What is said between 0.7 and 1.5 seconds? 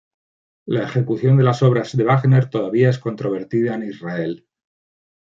ejecución de